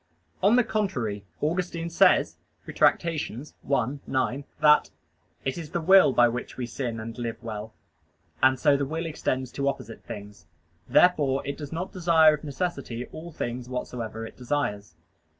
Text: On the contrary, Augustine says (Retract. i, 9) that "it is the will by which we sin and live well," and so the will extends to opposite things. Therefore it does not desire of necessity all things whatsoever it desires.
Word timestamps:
On 0.41 0.55
the 0.55 0.63
contrary, 0.63 1.25
Augustine 1.41 1.91
says 1.91 2.37
(Retract. 2.65 3.05
i, 3.05 3.19
9) 4.07 4.43
that 4.59 4.89
"it 5.45 5.59
is 5.59 5.69
the 5.69 5.79
will 5.79 6.11
by 6.11 6.27
which 6.27 6.57
we 6.57 6.65
sin 6.65 6.99
and 6.99 7.15
live 7.19 7.37
well," 7.43 7.75
and 8.41 8.59
so 8.59 8.75
the 8.75 8.87
will 8.87 9.05
extends 9.05 9.51
to 9.51 9.67
opposite 9.67 10.01
things. 10.03 10.47
Therefore 10.89 11.45
it 11.45 11.55
does 11.55 11.71
not 11.71 11.91
desire 11.91 12.33
of 12.33 12.43
necessity 12.43 13.05
all 13.11 13.31
things 13.31 13.69
whatsoever 13.69 14.25
it 14.25 14.35
desires. 14.35 14.95